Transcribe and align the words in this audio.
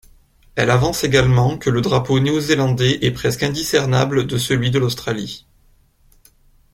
Elle 0.55 0.71
avance 0.71 1.03
également 1.03 1.59
que 1.59 1.69
le 1.69 1.79
drapeau 1.81 2.19
néo-zélandais 2.19 2.97
est 3.05 3.11
presque 3.11 3.43
indiscernable 3.43 4.25
de 4.25 4.39
celui 4.39 4.71
de 4.71 4.79
l'Australie. 4.79 5.45